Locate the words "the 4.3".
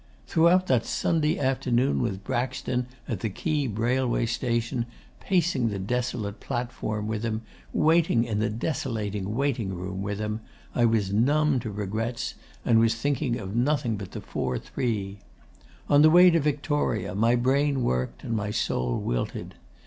14.13-15.17